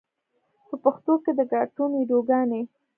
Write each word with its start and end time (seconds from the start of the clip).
په 0.69 0.75
پښتو 0.83 1.13
کې 1.23 1.31
د 1.37 1.39
کاټون 1.51 1.89
ویډیوګانې 1.95 2.61